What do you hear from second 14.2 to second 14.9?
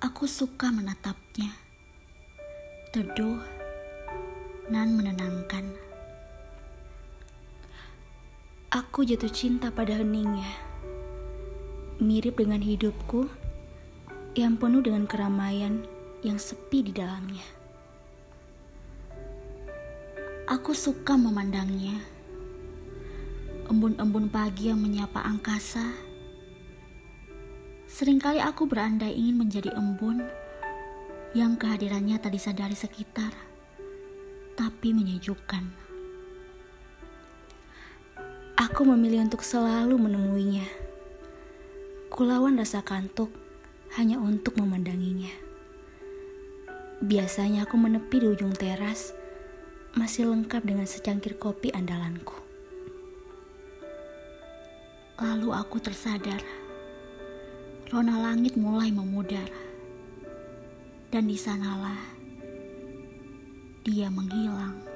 yang penuh